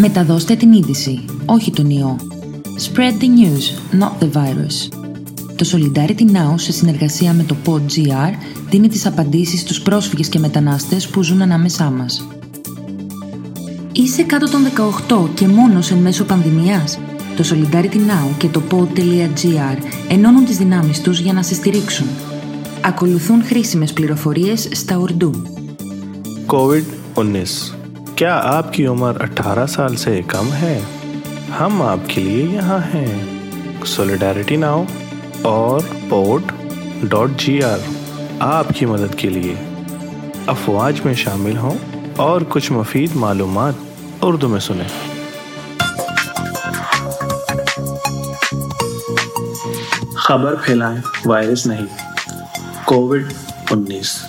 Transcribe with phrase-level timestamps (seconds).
[0.00, 2.16] Μεταδώστε την είδηση, όχι τον ιό.
[2.64, 4.88] Spread the news, not the virus.
[5.56, 8.32] Το Solidarity Now, σε συνεργασία με το PodGR,
[8.70, 12.26] δίνει τις απαντήσεις στους πρόσφυγες και μετανάστες που ζουν ανάμεσά μας.
[13.92, 14.64] Είσαι κάτω των
[15.08, 16.98] 18 και μόνος εν μέσω πανδημίας;
[17.36, 19.76] Το Solidarity Now και το pod.gr
[20.08, 22.06] ενώνουν τις δυνάμεις τους για να σε στηρίξουν.
[22.80, 25.42] Ακολουθούν χρήσιμες πληροφορίες στα Ουρντού.
[26.46, 27.77] COVID-19
[28.18, 30.80] کیا آپ کی عمر اٹھارہ سال سے کم ہے؟
[31.60, 33.24] ہم آپ کے لیے یہاں ہیں۔
[33.84, 34.84] سولیڈیرٹی ناؤ
[35.42, 36.42] اور پورٹ
[37.02, 37.78] ڈاٹ جی آر
[38.40, 39.54] آپ کی مدد کے لیے
[40.46, 41.78] افواج میں شامل ہوں
[42.16, 43.74] اور کچھ مفید معلومات
[44.20, 45.10] اردو میں سنیں۔
[50.14, 51.86] خبر پھیلائیں، وائرس نہیں۔
[52.84, 53.32] کووڈ
[53.70, 54.22] انیس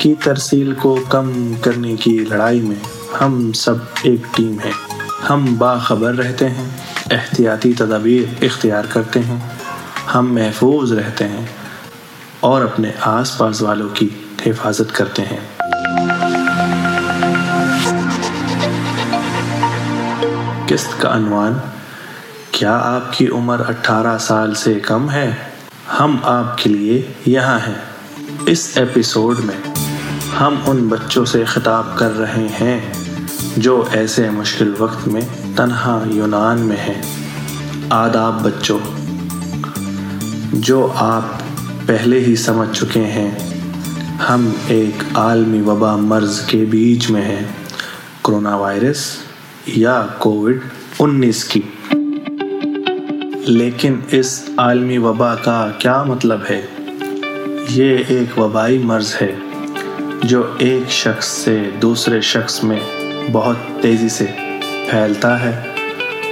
[0.00, 4.72] کی ترسیل کو کم کرنے کی لڑائی میں ہم سب ایک ٹیم ہیں۔
[5.30, 6.70] ہم باخبر رہتے ہیں،
[7.10, 9.40] احتیاطی تدابیر اختیار کرتے ہیں۔
[10.14, 11.46] ہم محفوظ رہتے ہیں
[12.40, 14.08] اور اپنے آس پاس والوں کی
[14.46, 15.40] حفاظت کرتے ہیں۔
[20.66, 21.52] قسط کا عنوان،
[22.50, 25.34] کیا آپ کی عمر اٹھارہ سال سے کم ہے؟
[26.00, 27.80] ہم آپ کے لیے یہاں ہیں۔
[28.46, 29.72] اس ایپیسوڈ میں
[30.40, 33.01] ہم ان بچوں سے خطاب کر رہے ہیں۔
[33.56, 35.20] جو ایسے مشکل وقت میں
[35.56, 37.02] تنہا یونان میں ہیں۔
[37.90, 38.78] آداب بچوں،
[40.52, 41.22] جو آپ
[41.86, 43.30] پہلے ہی سمجھ چکے ہیں،
[44.28, 47.44] ہم ایک عالمی وبا مرض کے بیچ میں ہیں۔
[48.24, 49.16] کرونا وائرس
[49.66, 50.58] یا کووڈ
[50.98, 51.60] انیس کی۔
[53.32, 56.62] لیکن اس عالمی وبا کا کیا مطلب ہے؟
[57.68, 59.34] یہ ایک وبائی مرض ہے
[60.22, 62.80] جو ایک شخص سے دوسرے شخص میں
[63.32, 64.26] بہت تیزی سے
[64.90, 65.52] پھیلتا ہے،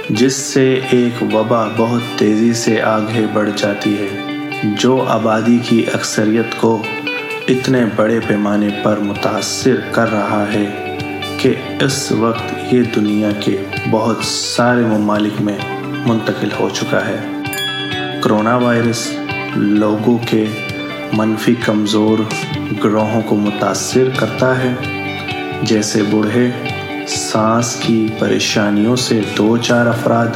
[0.09, 4.07] جس سے ایک وبا بہت تیزی سے آگے بڑھ جاتی ہے،
[4.79, 6.81] جو آبادی کی اکثریت کو
[7.49, 10.65] اتنے بڑے پیمانے پر متاثر کر رہا ہے
[11.37, 13.57] کہ اس وقت یہ دنیا کے
[13.91, 15.57] بہت سارے ممالک میں
[16.05, 17.17] منتقل ہو چکا ہے۔
[18.21, 19.07] کرونا وائرس
[19.55, 20.45] لوگوں کے
[21.13, 22.19] منفی کمزور
[22.83, 24.73] گروہوں کو متاثر کرتا ہے،
[25.61, 26.49] جیسے بوڑھے
[27.07, 30.27] سانس کی پریشانیوں سے دو چار افراد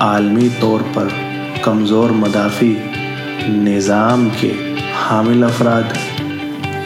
[0.00, 1.08] عالمی طور پر
[1.62, 2.66] کمزور مدافع
[3.48, 4.52] نظام کے
[5.02, 5.82] حامل افراد۔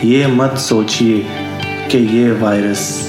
[0.02, 1.20] یہ مت سوچئے
[1.88, 3.08] کہ یہ وائرس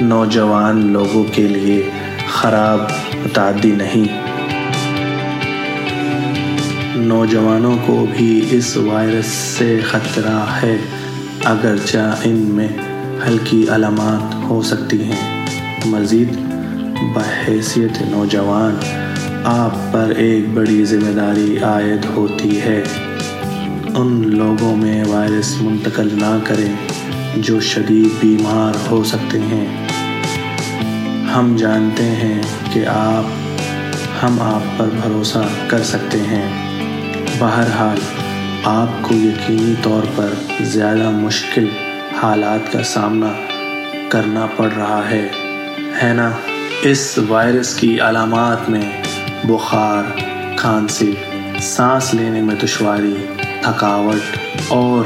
[0.00, 1.90] نوجوان لوگوں کے لیے
[2.28, 2.80] خراب
[3.24, 4.24] متعدی نہیں۔
[6.96, 10.76] نوجوانوں کو بھی اس وائرس سے خطرہ ہے،
[11.44, 12.68] اگرچہ ان میں
[13.28, 15.33] ہلکی علامات ہو سکتی ہیں۔
[15.86, 16.38] مزید
[17.14, 18.76] بحیثیت نوجوان
[19.44, 22.82] آپ پر ایک بڑی ذمہ داری عائد ہوتی ہے۔
[23.94, 26.72] ان لوگوں میں وائرس منتقل نہ کریں
[27.36, 29.86] جو شدید بیمار ہو سکتے ہیں۔
[31.28, 32.42] ہم جانتے ہیں
[32.72, 33.24] کہ آپ،
[34.24, 36.50] ہم آپ پر بھروسہ کر سکتے ہیں۔
[37.38, 37.98] بہرحال،
[38.64, 40.28] آپ کو یقینی طور پر
[40.60, 41.66] زیادہ مشکل
[42.22, 43.32] حالات کا سامنا
[44.08, 45.28] کرنا پڑ رہا ہے۔
[46.02, 46.30] ہے نا،
[46.82, 49.02] اس وائرس کی علامات میں
[49.44, 50.02] بخار،
[50.56, 51.14] کھانسی،
[51.60, 53.14] سانس لینے میں دشواری،
[53.62, 54.36] تھکاوٹ
[54.68, 55.04] اور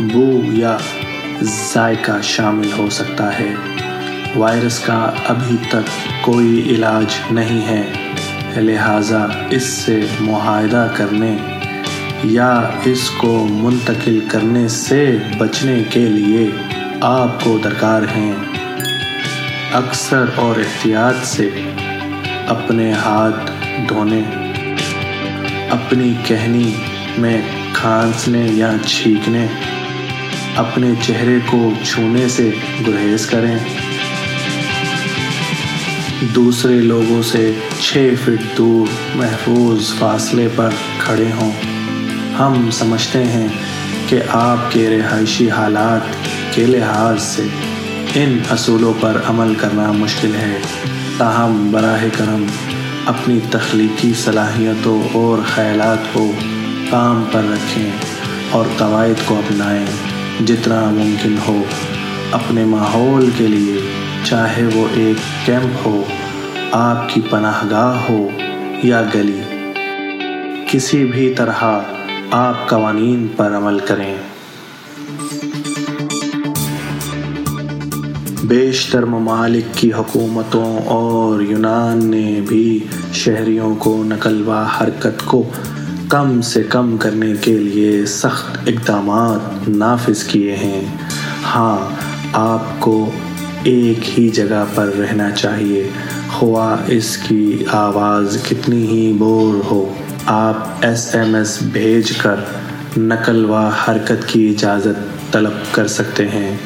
[0.00, 0.76] بو یا
[1.42, 3.54] ذائقہ شامل ہو سکتا ہے۔
[4.36, 7.82] وائرس کا ابھی تک کوئی علاج نہیں ہے،
[8.56, 11.36] لہٰذا اس سے معاہدہ کرنے
[12.24, 16.50] یا اس کو منتقل کرنے سے بچنے کے لیے
[17.00, 18.32] آپ کو درکار ہیں۔
[19.72, 21.50] اکثر اور احتیاط سے
[22.48, 23.50] اپنے ہاتھ
[23.88, 24.22] دھونے،
[25.70, 26.74] اپنی کہنی
[27.18, 27.42] میں
[27.72, 29.46] کھانسنے یا چھینکنے،
[30.56, 32.50] اپنے چہرے کو چھونے سے
[32.86, 33.58] گریز کریں۔
[36.34, 40.68] دوسرے لوگوں سے چھ فٹ دور محفوظ فاصلے پر
[40.98, 41.52] کھڑے ہوں۔
[42.38, 43.48] ہم سمجھتے ہیں
[44.08, 46.00] کہ آپ کے رہائشی حالات
[46.54, 47.46] کے لحاظ سے
[48.14, 50.58] ان اصولوں پر عمل کرنا مشکل ہے۔
[51.18, 52.46] تاہم، براہ کرم
[53.06, 56.32] اپنی تخلیقی صلاحیتوں اور خیالات کو
[56.90, 57.90] کام پر رکھیں
[58.50, 59.86] اور قواعد کو اپنائیں
[60.46, 61.62] جتنا ممکن ہو۔
[62.32, 63.80] اپنے ماحول کے لیے،
[64.24, 66.04] چاہے وہ ایک کیمپ ہو،
[66.72, 68.28] آپ کی پناہ گاہ ہو
[68.82, 69.40] یا گلی،
[70.66, 71.64] کسی بھی طرح
[72.30, 74.16] آپ قوانین پر عمل کریں۔
[78.50, 85.50] بیشتر ممالک کی حکومتوں اور یونان نے بھی شہریوں کو نقل و حرکت کو
[86.08, 90.84] کم سے کم کرنے کے لیے سخت اقدامات نافذ کیے ہیں۔
[91.54, 91.94] ہاں
[92.32, 93.10] آپ کو
[93.62, 95.88] ایک ہی جگہ پر رہنا چاہیے۔
[96.28, 99.94] خواہ اس کی آواز کتنی ہی بور ہو۔
[100.26, 102.36] آپ ایس ایم ایس بھیج کر
[102.96, 106.56] نقل و حرکت کی اجازت طلب کر سکتے ہیں۔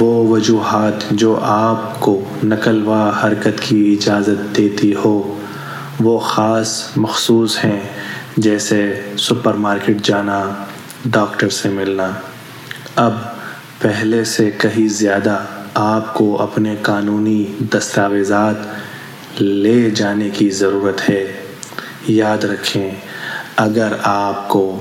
[0.00, 5.38] وہ وجوہات جو آپ کو نقل و حرکت کی اجازت دیتی ہو،
[6.00, 7.80] وہ خاص مخصوص ہیں،
[8.36, 10.64] جیسے سپر مارکیٹ جانا،
[11.04, 12.10] ڈاکٹر سے ملنا۔
[12.96, 13.14] اب
[13.78, 15.38] پہلے سے کہیں زیادہ
[15.74, 18.56] آپ کو اپنے قانونی دستاویزات
[19.42, 21.32] لے جانے کی ضرورت ہے۔
[22.08, 22.90] یاد رکھیں،
[23.56, 24.80] اگر آپ کو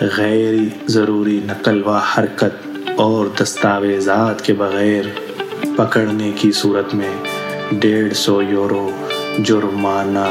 [0.00, 0.54] غیر
[0.86, 5.04] ضروری نقل و حرکت اور دستاویزات کے بغیر
[5.76, 7.12] پکڑنے کی صورت میں
[7.72, 8.90] ڈیڑھ سو یورو
[9.38, 10.30] جرمانہ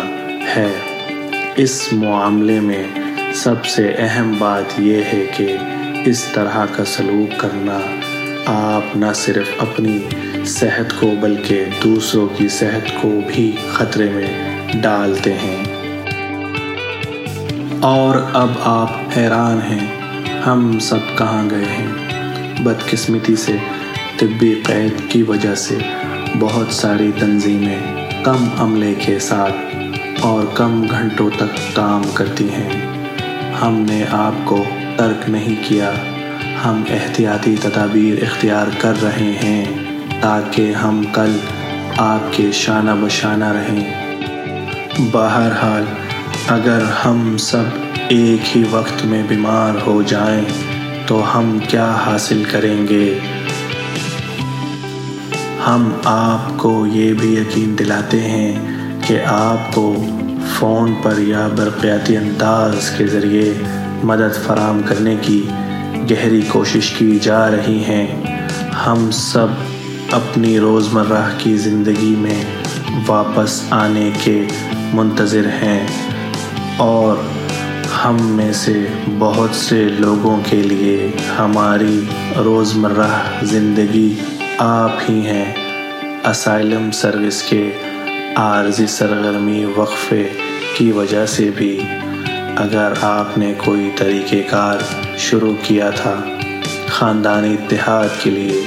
[0.55, 0.71] ہے۔
[1.55, 2.83] اس معاملے میں
[3.33, 5.57] سب سے اہم بات یہ ہے کہ
[6.05, 7.79] اس طرح کا سلوک کرنا
[8.45, 9.99] آپ نہ صرف اپنی
[10.45, 15.63] صحت کو بلکہ دوسروں کی صحت کو بھی خطرے میں ڈالتے ہیں۔
[17.81, 20.01] اور اب آپ حیران ہیں،
[20.45, 22.00] ہم سب کہاں گئے ہیں؟
[22.63, 23.57] بدقسمتی سے،
[24.17, 25.77] طبی قید کی وجہ سے
[26.39, 27.77] بہت ساری تنظیمیں
[28.23, 29.75] کم عملے کے ساتھ
[30.21, 32.69] اور کم گھنٹوں تک کام کرتی ہیں۔
[33.61, 34.63] ہم نے آپ کو
[34.97, 35.91] ترک نہیں کیا۔
[36.65, 39.65] ہم احتیاطی تدابیر اختیار کر رہے ہیں
[40.21, 41.37] تاکہ ہم کل
[41.97, 44.11] آپ کے شانہ بشانہ رہیں۔
[45.11, 45.83] بہرحال،
[46.47, 47.63] اگر ہم سب
[48.07, 50.80] ایک ہی وقت میں بیمار ہو جائیں
[51.11, 53.19] تو ہم کیا حاصل کریں گے؟
[55.67, 58.59] ہم آپ کو یہ بھی یقین دلاتے ہیں
[59.07, 60.05] کہ آپ کو
[60.55, 63.53] فون پر یا برقیاتی انداز کے ذریعے
[64.03, 65.47] مدد فراہم کرنے کی
[66.11, 68.07] گہری کوشش کی جا رہی ہیں۔
[68.87, 69.47] ہم سب
[70.11, 72.43] اپنی روزمرہ کی زندگی میں
[73.07, 74.45] واپس آنے کے
[74.93, 75.87] منتظر ہیں
[76.77, 77.15] اور
[77.91, 78.87] ہم میں سے
[79.19, 82.01] بہت سے لوگوں کے لیے ہماری
[82.35, 84.13] روزمرہ زندگی
[84.57, 85.53] آپ ہی ہیں۔
[86.25, 87.71] اسائلم سروس کے
[88.35, 90.29] عارضی سرگرمی وقفے
[90.77, 91.79] کی وجہ سے بھی
[92.55, 94.77] اگر آپ نے کوئی طریقہ کار
[95.17, 96.15] شروع کیا تھا
[96.87, 98.61] خاندانی اتحاد کے لیے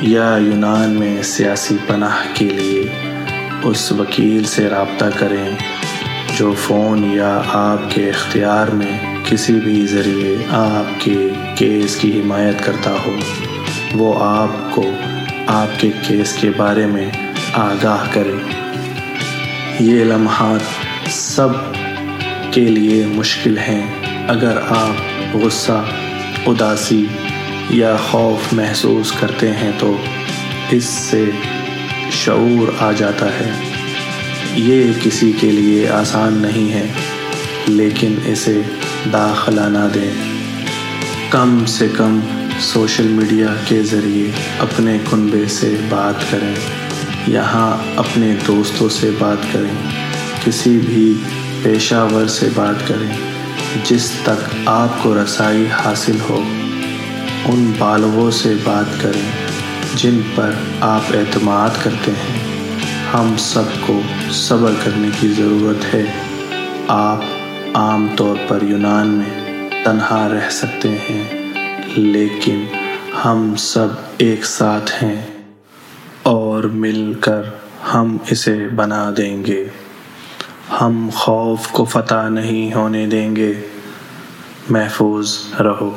[0.00, 2.88] یا یونان میں سیاسی پناہ کے لیے،
[3.62, 5.56] اس وکیل سے رابطہ کریں۔
[6.38, 12.64] جو فون یا آپ کے اختیار میں کسی بھی ذریعے آپ کے کیس کی حمایت
[12.64, 13.16] کرتا ہو،
[13.94, 14.90] وہ آپ کو
[15.46, 17.10] آپ کے کیس کے بارے میں
[17.52, 18.34] آگاہ کرے۔
[19.80, 20.60] یہ لمحات
[21.10, 21.48] سب
[22.50, 23.90] کے لیے مشکل ہیں۔
[24.28, 25.84] اگر آپ غصہ،
[26.46, 27.06] اداسی
[27.70, 29.96] یا خوف محسوس کرتے ہیں تو
[30.70, 31.30] اس سے
[32.10, 33.71] شعور آ جاتا ہے۔
[34.54, 36.86] یہ کسی کے لیے آسان نہیں ہے،
[37.66, 38.62] لیکن اسے
[39.12, 40.10] داخلہ نہ دیں۔
[41.30, 42.20] کم سے کم
[42.60, 46.54] سوشل میڈیا کے ذریعے اپنے کنبے سے بات کریں،
[47.26, 49.90] یہاں اپنے دوستوں سے بات کریں،
[50.44, 51.14] کسی بھی
[51.62, 53.16] پیشہ ور سے بات کریں،
[53.84, 56.42] جس تک آپ کو رسائی حاصل ہو۔
[57.44, 59.30] ان بالغوں سے بات کریں
[59.94, 60.50] جن پر
[60.80, 62.41] آپ اعتماد کرتے ہیں۔
[63.14, 64.00] ہم سب کو
[64.30, 66.04] صبر کرنے کی ضرورت ہے۔
[66.88, 67.20] آپ
[67.74, 71.52] عام طور پر یونان میں تنہا رہ سکتے ہیں،
[71.96, 72.64] لیکن
[73.24, 73.86] ہم سب
[74.18, 75.26] ایک ساتھ ہیں
[76.22, 77.42] اور مل کر
[77.94, 79.68] ہم اسے بنا دیں گے۔
[80.80, 83.52] ہم خوف کو فتح نہیں ہونے دیں گے۔
[84.70, 85.90] محفوظ رہو۔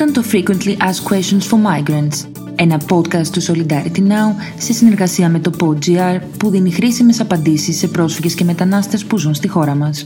[0.00, 5.38] ήταν το Frequently Asked Questions for Migrants, ένα podcast του Solidarity Now σε συνεργασία με
[5.38, 10.04] το PodGR που δίνει χρήσιμες απαντήσεις σε πρόσφυγες και μετανάστες που ζουν στη χώρα μας.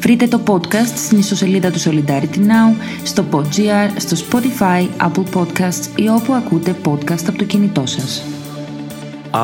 [0.00, 6.08] Βρείτε το podcast στην ιστοσελίδα του Solidarity Now, στο PodGR, στο Spotify, Apple Podcasts ή
[6.08, 8.22] όπου ακούτε podcast από το κινητό σας.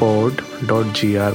[0.00, 1.34] pod.gr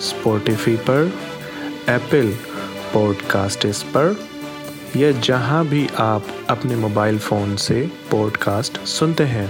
[0.00, 1.04] اسپوٹیفی پر
[1.86, 2.30] ایپل
[2.92, 4.12] پوڈ کاسٹس پر،
[4.94, 9.46] یا جہاں بھی آپ اپنے موبائل فون سے پوڈ کاسٹ سنتے ہیں۔